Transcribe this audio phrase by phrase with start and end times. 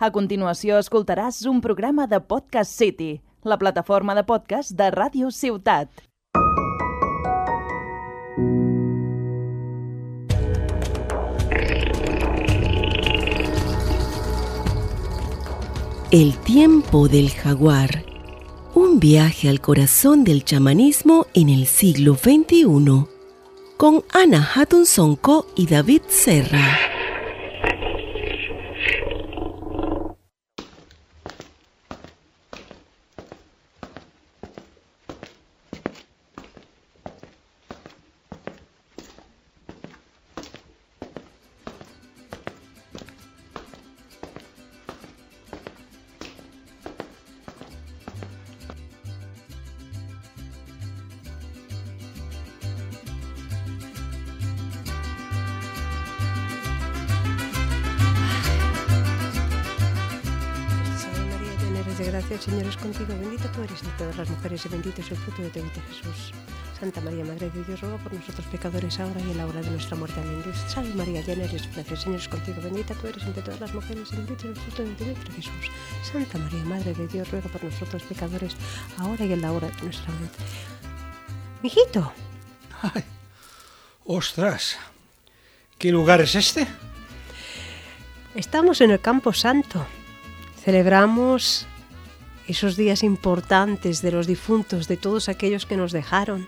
[0.00, 5.90] A continuació escoltaràs un programa de Podcast City, la plataforma de podcast de Ràdio Ciutat.
[16.10, 18.02] El tiempo del jaguar.
[18.74, 23.04] Un viaje al corazón del chamanismo en el siglo XXI.
[23.76, 26.89] Con Ana Hatton Sonko y David Serra.
[62.40, 65.16] El Señor es contigo, bendita tú eres de todas las mujeres y bendito es el
[65.18, 66.32] fruto de tu vientre Jesús.
[66.78, 69.70] Santa María, Madre de Dios, ruega por nosotros pecadores ahora y en la hora de
[69.70, 70.18] nuestra muerte.
[70.20, 70.42] Amén.
[70.42, 73.42] Dios, salve María, llena eres de gracia, el Señor es contigo, bendita tú eres entre
[73.42, 75.52] todas las mujeres y bendito es el fruto de tu vientre Jesús.
[76.02, 78.56] Santa María, Madre de Dios, ruega por nosotros pecadores
[78.96, 80.38] ahora y en la hora de nuestra muerte.
[81.62, 82.10] Mijito,
[82.80, 83.04] Ay,
[84.06, 84.78] ostras,
[85.76, 86.66] ¿qué lugar es este?
[88.34, 89.86] Estamos en el Campo Santo.
[90.64, 91.66] Celebramos
[92.50, 96.46] esos días importantes de los difuntos, de todos aquellos que nos dejaron,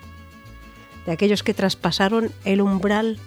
[1.07, 3.19] de aquellos que traspasaron el umbral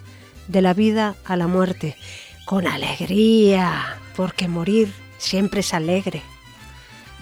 [0.48, 1.96] de la vida a la muerte,
[2.44, 6.22] con alegría, porque morir siempre es alegre.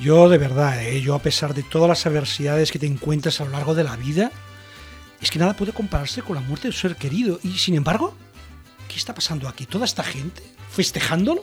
[0.00, 1.00] Yo de verdad, ¿eh?
[1.00, 3.96] yo a pesar de todas las adversidades que te encuentras a lo largo de la
[3.96, 4.32] vida,
[5.20, 7.38] es que nada puede compararse con la muerte de un ser querido.
[7.42, 8.14] Y sin embargo,
[8.88, 9.66] ¿qué está pasando aquí?
[9.66, 11.42] ¿Toda esta gente festejándolo?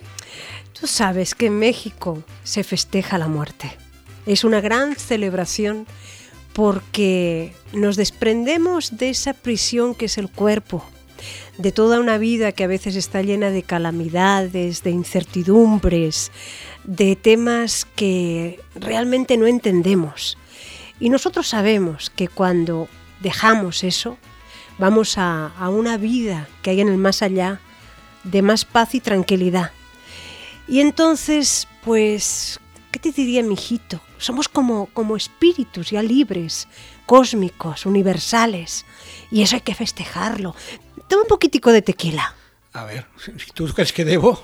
[0.79, 3.77] Tú sabes que en México se festeja la muerte.
[4.25, 5.87] Es una gran celebración
[6.53, 10.83] porque nos desprendemos de esa prisión que es el cuerpo,
[11.57, 16.31] de toda una vida que a veces está llena de calamidades, de incertidumbres,
[16.83, 20.37] de temas que realmente no entendemos.
[20.99, 22.87] Y nosotros sabemos que cuando
[23.21, 24.17] dejamos eso,
[24.77, 27.59] vamos a, una vida que hay en el más allá
[28.23, 29.71] de más paz y tranquilidad.
[30.67, 32.59] Y entonces, pues,
[32.91, 34.01] ¿qué te diría mi hijito?
[34.17, 36.67] Somos como, como espíritus ya libres,
[37.05, 38.85] cósmicos, universales.
[39.31, 40.55] Y eso hay que festejarlo.
[41.07, 42.35] Toma un poquitico de tequila.
[42.73, 43.05] A ver,
[43.53, 44.41] ¿tú crees que debo?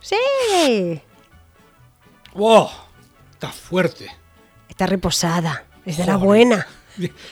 [0.00, 1.00] Sí,
[2.34, 2.68] ¡Wow!
[3.32, 4.10] Está fuerte.
[4.68, 5.64] está reposada.
[5.84, 6.66] Es de la buena.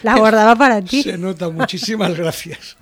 [0.02, 1.02] La guardaba para ti.
[1.02, 2.76] Se nota, muchísimas gracias.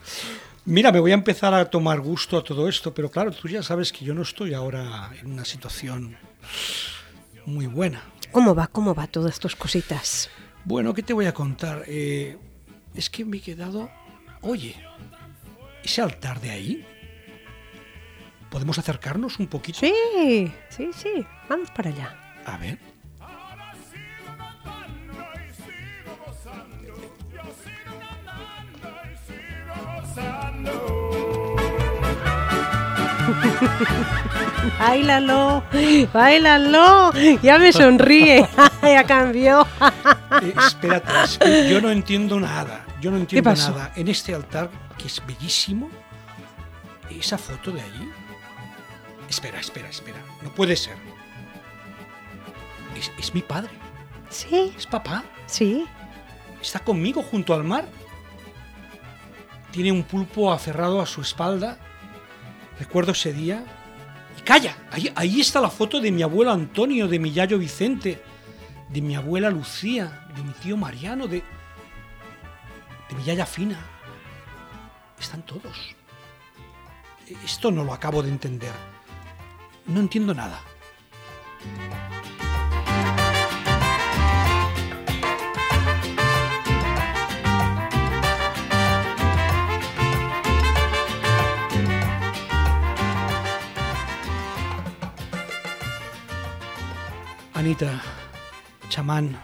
[0.65, 3.63] Mira, me voy a empezar a tomar gusto a todo esto, pero claro, tú ya
[3.63, 6.17] sabes que yo no estoy ahora en una situación
[7.47, 8.03] muy buena.
[8.33, 8.67] ¿Cómo va?
[8.67, 10.29] ¿Cómo va todas tus cositas?
[10.65, 11.85] Bueno, ¿qué te voy a contar?
[11.87, 12.37] Eh,
[12.95, 13.91] es que me he quedado...
[14.43, 14.77] Oye,
[15.83, 16.87] ese altar de ahí,
[18.51, 19.79] ¿podemos acercarnos un poquito?
[19.81, 21.27] Sí, sí, sí.
[21.49, 22.17] Vamos para allá.
[22.45, 22.79] A ver.
[34.79, 35.63] Báilalo,
[36.13, 37.13] báilalo.
[37.43, 38.49] Ya me sonríe.
[38.83, 39.67] ya cambió.
[40.43, 42.85] Eh, espérate, es que yo no entiendo nada.
[43.01, 43.93] Yo no entiendo nada.
[43.97, 45.89] En este altar, que es bellísimo,
[47.11, 48.11] esa foto de allí.
[49.29, 50.19] Espera, espera, espera.
[50.43, 50.97] No puede ser.
[52.97, 53.71] Es, es mi padre.
[54.29, 55.25] Sí, Es papá.
[55.47, 55.87] sí.
[56.61, 57.85] Está conmigo junto al mar.
[59.71, 61.79] Tiene un pulpo aferrado a su espalda.
[62.79, 63.65] Recuerdo ese día.
[64.39, 64.77] Y calla,
[65.15, 68.23] ahí, está la foto de mi abuelo Antonio, de mi yayo Vicente,
[68.91, 71.43] de mi abuela Lucía, de mi tío Mariano, de,
[73.09, 73.79] de mi yaya Fina.
[75.19, 75.97] Están todos.
[77.45, 78.73] Esto no lo acabo de entender.
[79.87, 80.61] No entiendo nada.
[97.57, 98.03] Anita,
[98.91, 99.41] chamán,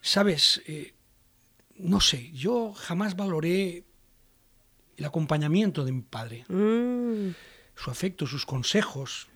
[0.00, 0.94] sabes, Eh,
[1.76, 3.84] no sé, yo jamás valoré
[4.96, 7.34] el acompañamiento de mi padre, Mm,
[7.74, 9.28] su afecto, sus consejos.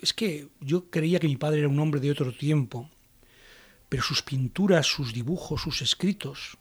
[0.00, 2.90] Es que yo creía que mi padre era un hombre de otro tiempo,
[3.88, 6.58] pero sus pinturas, sus dibujos, sus escritos,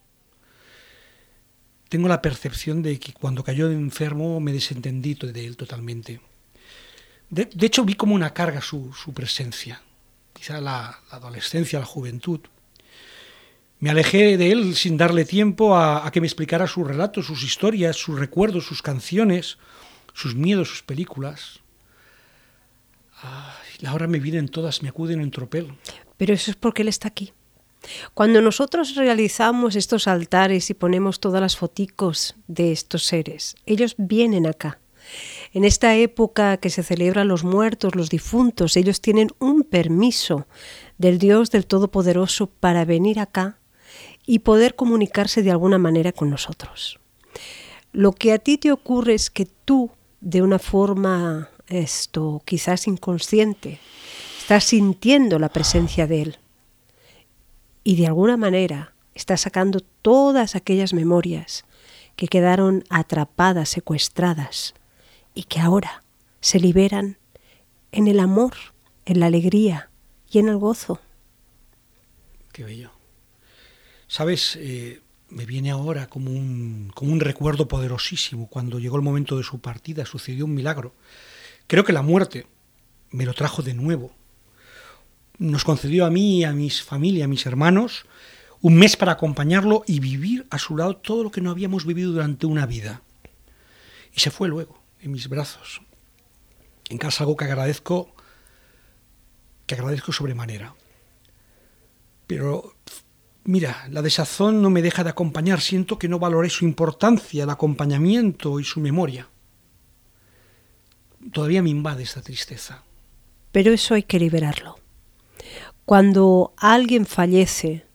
[1.90, 6.22] tengo la percepción de que cuando cayó enfermo me desentendí de él totalmente.
[7.30, 9.82] De, de hecho, vi como una carga su, su presencia,
[10.36, 12.42] quizá la, adolescencia, la juventud.
[13.80, 17.44] Me alejé de él sin darle tiempo a, a que me explicara sus relatos, sus
[17.44, 19.58] historias, sus recuerdos, sus canciones,
[20.14, 21.62] sus miedos, sus películas.
[23.22, 25.74] Ay, ahora me vienen todas, me acuden en tropel.
[26.18, 27.34] Pero eso es porque Él está aquí.
[28.14, 34.48] Cuando nosotros realizamos estos altares y ponemos todas las foticos de estos seres, ellos vienen
[34.48, 34.80] acá.
[35.56, 40.48] En esta época que se celebran los muertos, los difuntos, ellos tienen un permiso
[40.98, 43.58] del Dios del Todopoderoso para venir acá
[44.26, 47.00] y poder comunicarse de alguna manera con nosotros.
[47.94, 53.80] Lo que a ti te ocurre es que tú, de una forma esto quizás inconsciente,
[54.38, 56.38] estás sintiendo la presencia de Él
[57.86, 61.64] y de alguna manera está sacando todas aquellas memorias
[62.18, 64.74] que quedaron atrapadas, secuestradas
[65.36, 66.04] y que ahora
[66.42, 67.18] se liberan
[67.92, 68.54] en el amor,
[69.06, 69.92] en la alegría
[70.32, 71.00] y en el gozo.
[72.52, 72.92] Qué bello.
[74.08, 78.48] Sabes, eh, me viene ahora como un, como un recuerdo poderosísimo.
[78.48, 80.96] Cuando llegó el momento de su partida sucedió un milagro.
[81.68, 82.48] Creo que la muerte
[83.12, 84.12] me lo trajo de nuevo
[85.38, 88.06] nos concedió a mí, a mis familia, a mis hermanos,
[88.62, 92.12] un mes para acompañarlo y vivir a su lado todo lo que no habíamos vivido
[92.12, 93.02] durante una vida.
[94.14, 95.82] Y se fue luego, en mis brazos.
[96.90, 98.14] En casa algo que agradezco,
[99.66, 100.76] que agradezco sobremanera.
[102.28, 102.76] Pero
[103.44, 105.62] mira, la desazón no me deja de acompañar.
[105.62, 109.30] Siento que no valoré su importancia, el acompañamiento y su memoria.
[111.32, 112.84] Todavía me invade esta tristeza.
[113.52, 114.78] Pero eso hay que liberarlo.
[115.86, 117.86] Cuando alguien fallece,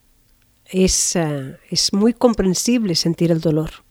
[0.64, 3.84] es, uh, es, muy comprensible sentir el dolor,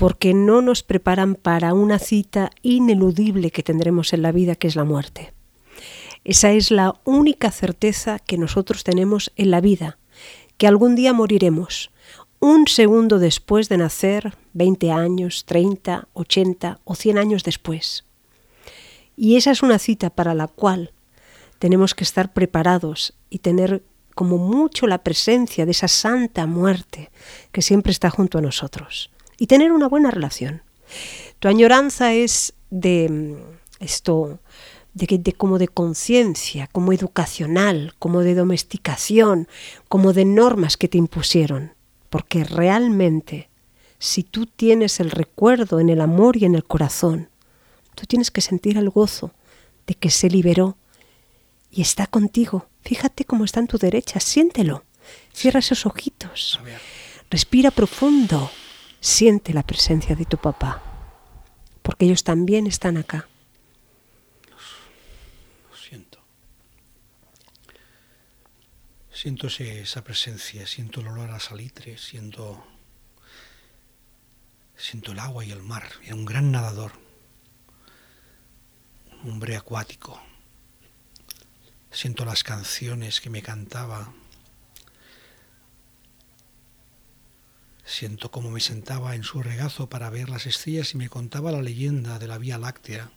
[0.00, 4.74] porque no nos preparan para una cita ineludible que tendremos en la vida, que es
[4.74, 5.34] la muerte.
[6.24, 9.98] Esa es la única certeza que nosotros tenemos en la vida,
[10.56, 11.90] que algún día moriremos,
[12.38, 18.06] un segundo después de nacer, 20 años, 30, 80 o 100 años después.
[19.18, 20.94] Y esa es una cita para la cual
[21.58, 23.82] tenemos que estar preparados y tener
[24.14, 27.10] como mucho la presencia de esa santa muerte
[27.52, 29.10] que siempre está junto a nosotros
[29.40, 30.62] y tener una buena relación.
[31.40, 34.38] Tu añoranza es de mm, esto,
[34.92, 39.48] de, de como de conciencia, como educacional, como de domesticación,
[39.88, 41.72] como de normas que te impusieron,
[42.10, 43.48] porque realmente
[43.98, 47.30] si tú tienes el recuerdo en el amor y en el corazón,
[47.94, 49.32] tú tienes que sentir el gozo
[49.86, 50.76] de que se liberó
[51.70, 52.66] y está contigo.
[52.82, 54.84] Fíjate cómo está en tu derecha, siéntelo.
[55.32, 56.60] Cierra esos ojitos.
[57.30, 58.50] Respira profundo.
[59.00, 60.82] Siente la presencia de tu papá,
[61.82, 63.28] porque ellos también están acá.
[65.70, 66.18] Lo siento.
[69.12, 72.64] Siento esa presencia, siento el olor a salitre, siento,
[74.76, 75.84] siento el agua y el mar.
[76.04, 76.92] Era un gran nadador,
[79.22, 80.20] un hombre acuático
[81.90, 84.12] siento las canciones que me cantaba,
[87.90, 91.60] siento cómo me sentaba en su regazo para ver las estrellas y me contaba la
[91.60, 93.10] leyenda de la Vía Láctea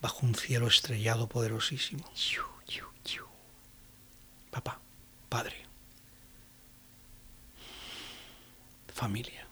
[0.00, 2.04] bajo un cielo estrellado poderosísimo.
[4.50, 4.80] Papá,
[5.28, 5.66] padre,
[8.92, 9.46] familia,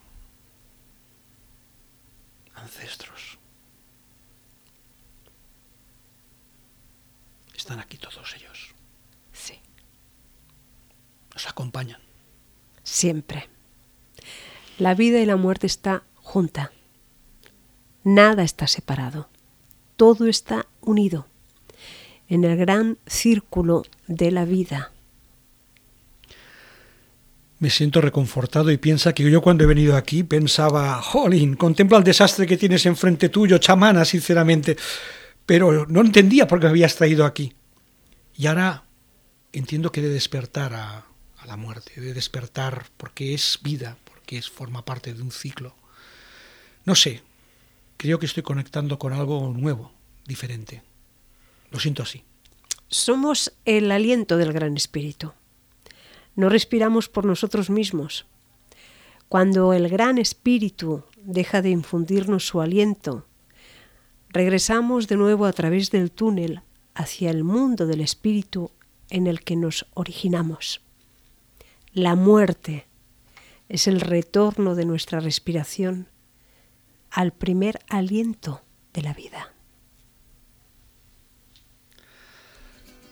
[2.55, 3.39] ancestros.
[7.57, 8.75] Están aquí todos ellos.
[9.33, 9.59] Sí.
[11.33, 12.10] Nos acompañan.
[12.91, 13.49] Siempre.
[14.79, 16.73] La vida y la muerte está junta.
[18.03, 19.29] Nada está separado.
[19.95, 21.29] Todo está unido
[22.29, 24.91] en el gran círculo de la vida.
[27.61, 32.05] Me siento reconfortado y piensa que yo cuando he venido aquí pensaba, jolín, contempla el
[32.05, 34.77] desastre que tienes enfrente tuyo, chamana, sinceramente
[35.47, 37.53] pero no entendía por qué me habías traído aquí.
[38.37, 38.85] Y ahora
[39.53, 41.10] entiendo que de despertar a,
[41.41, 45.75] a, la muerte, de despertar porque es vida, porque es, forma parte de un ciclo.
[46.85, 47.23] No sé,
[47.97, 49.93] creo que estoy conectando con algo nuevo,
[50.27, 50.83] diferente.
[51.71, 52.25] Lo siento así.
[52.89, 55.33] Somos el aliento del Gran Espíritu.
[56.35, 58.27] No respiramos por nosotros mismos.
[59.29, 63.27] Cuando el Gran Espíritu deja de infundirnos su aliento,
[64.29, 66.63] regresamos de nuevo a través del túnel
[66.95, 68.71] hacia el mundo del espíritu
[69.09, 70.81] en el que nos originamos.
[71.93, 72.87] La muerte
[73.69, 76.09] es el retorno de nuestra respiración
[77.11, 79.53] al primer aliento de la vida.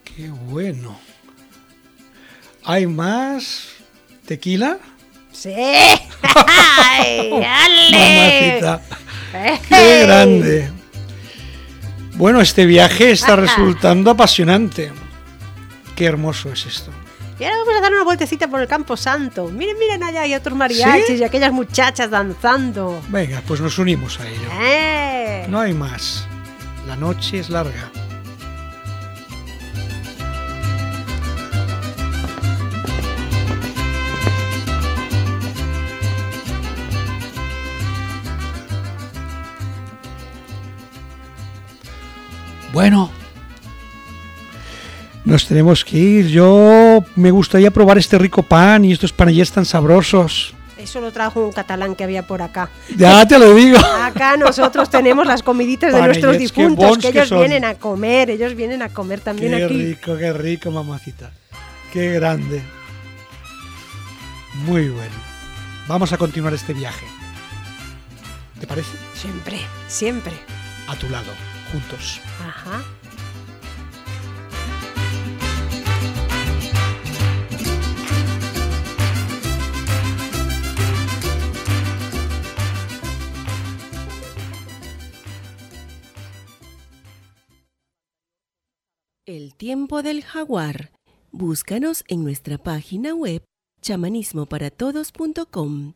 [0.04, 0.98] Qué bueno.
[2.64, 3.68] ¿Hay más
[4.26, 4.78] tequila?
[5.32, 5.50] Sí.
[7.30, 8.60] Dale!
[8.60, 8.82] Mamacita,
[9.68, 10.70] ¡Qué grande!
[12.14, 14.90] Bueno, este viaje está resultando apasionante.
[15.94, 16.90] Qué hermoso es esto.
[17.40, 19.46] Y ahora vamos a dar una vueltecita por el Campo Santo.
[19.48, 21.14] Miren, miren allá, hay otros mariachis ¿Sí?
[21.14, 23.00] y aquellas muchachas danzando.
[23.08, 24.48] Venga, pues nos unimos a ello.
[24.60, 25.46] ¡Eh!
[25.48, 26.26] No hay más.
[26.88, 27.92] La noche es larga.
[42.72, 43.10] Bueno,
[45.28, 46.28] nos tenemos que ir.
[46.28, 50.54] Yo me gustaría probar este rico pan y estos panellets tan sabrosos.
[50.78, 52.70] Eso lo trajo un catalán que había por acá.
[52.96, 53.78] Ya te lo digo.
[53.78, 58.54] Acá nosotros tenemos las comiditas de nuestros qué difuntos, que ellos vienen a comer, ellos
[58.54, 59.84] vienen a comer también Qué aquí.
[59.84, 61.30] rico, qué rico, mamacita.
[61.92, 62.62] Qué grande.
[64.64, 65.14] Muy bueno.
[65.88, 67.06] Vamos a continuar este viaje.
[68.60, 68.96] ¿Te parece?
[69.14, 69.58] Siempre,
[69.88, 70.32] siempre.
[70.86, 71.32] A tu lado,
[71.70, 72.20] juntos.
[72.40, 72.82] Ajá.
[89.38, 90.90] El tiempo del jaguar.
[91.30, 93.44] Búscanos en nuestra página web
[93.82, 95.92] chamanismoparatodos.com.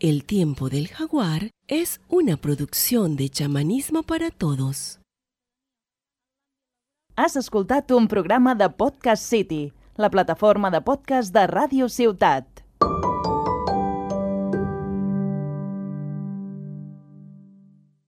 [0.00, 4.98] El tiempo del jaguar es una producción de chamanismo para todos.
[7.16, 12.55] Has escoltat un programa de Podcast City, la plataforma de podcast de Ràdio Ciutat.